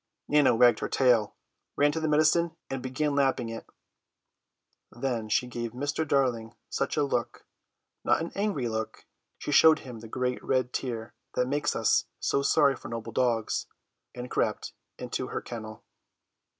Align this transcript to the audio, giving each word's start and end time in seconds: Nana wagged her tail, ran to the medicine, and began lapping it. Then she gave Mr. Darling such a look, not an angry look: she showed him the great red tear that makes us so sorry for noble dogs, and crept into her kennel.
Nana 0.27 0.55
wagged 0.55 0.79
her 0.79 0.89
tail, 0.89 1.35
ran 1.75 1.91
to 1.91 1.99
the 1.99 2.07
medicine, 2.07 2.55
and 2.71 2.81
began 2.81 3.13
lapping 3.13 3.49
it. 3.49 3.67
Then 4.91 5.29
she 5.29 5.45
gave 5.45 5.73
Mr. 5.73 6.07
Darling 6.07 6.55
such 6.71 6.97
a 6.97 7.03
look, 7.03 7.45
not 8.03 8.19
an 8.19 8.31
angry 8.33 8.67
look: 8.67 9.05
she 9.37 9.51
showed 9.51 9.77
him 9.81 9.99
the 9.99 10.07
great 10.07 10.43
red 10.43 10.73
tear 10.73 11.13
that 11.35 11.47
makes 11.47 11.75
us 11.75 12.05
so 12.19 12.41
sorry 12.41 12.75
for 12.75 12.89
noble 12.89 13.11
dogs, 13.11 13.67
and 14.15 14.31
crept 14.31 14.73
into 14.97 15.27
her 15.27 15.39
kennel. 15.39 15.83